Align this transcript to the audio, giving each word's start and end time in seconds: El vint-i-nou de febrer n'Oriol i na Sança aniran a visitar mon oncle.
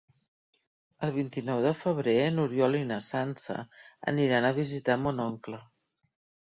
El 1.07 1.13
vint-i-nou 1.17 1.61
de 1.67 1.73
febrer 1.83 2.17
n'Oriol 2.39 2.79
i 2.81 2.83
na 2.95 2.99
Sança 3.11 3.61
aniran 4.15 4.51
a 4.53 4.57
visitar 4.63 4.99
mon 5.07 5.27
oncle. 5.33 5.67